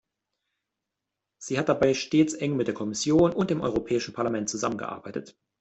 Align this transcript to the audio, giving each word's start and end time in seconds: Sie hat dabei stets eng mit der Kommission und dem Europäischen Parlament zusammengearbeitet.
Sie 1.37 1.59
hat 1.59 1.69
dabei 1.69 1.93
stets 1.93 2.33
eng 2.33 2.57
mit 2.57 2.65
der 2.65 2.73
Kommission 2.73 3.33
und 3.33 3.51
dem 3.51 3.61
Europäischen 3.61 4.15
Parlament 4.15 4.49
zusammengearbeitet. 4.49 5.37